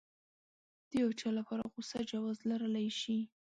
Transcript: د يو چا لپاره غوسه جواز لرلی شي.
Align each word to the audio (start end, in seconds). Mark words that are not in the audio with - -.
د 0.89 0.91
يو 1.01 1.09
چا 1.19 1.29
لپاره 1.37 1.63
غوسه 1.71 1.99
جواز 2.11 2.37
لرلی 2.49 2.87
شي. 2.99 3.19